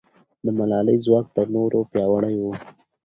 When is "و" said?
2.39-2.45